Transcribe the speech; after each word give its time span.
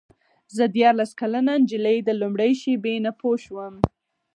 زه 0.55 0.63
دیارلس 0.75 1.11
کلنه 1.21 1.53
نجلۍ 1.61 1.97
د 2.03 2.09
لومړۍ 2.21 2.51
شېبې 2.61 2.95
نه 3.05 3.11
پوه 3.19 3.37
شوم. 3.45 3.75